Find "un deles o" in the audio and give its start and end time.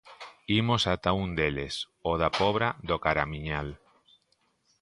1.23-2.13